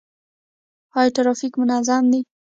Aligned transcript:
آیا 0.97 1.09
ټرافیک 1.15 1.53
منظم 1.61 2.03
دی؟ 2.11 2.21